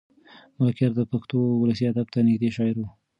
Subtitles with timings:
[0.59, 2.83] ملکیار د پښتو ولسي ادب ته نږدې شاعر و.